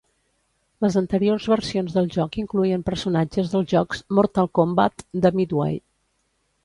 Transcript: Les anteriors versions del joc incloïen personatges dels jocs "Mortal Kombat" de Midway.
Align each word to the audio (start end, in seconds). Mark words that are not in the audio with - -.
Les 0.85 0.95
anteriors 1.01 1.43
versions 1.51 1.93
del 1.97 2.09
joc 2.15 2.39
incloïen 2.43 2.85
personatges 2.87 3.53
dels 3.55 3.69
jocs 3.75 4.01
"Mortal 4.21 4.51
Kombat" 4.61 5.07
de 5.27 5.33
Midway. 5.43 5.79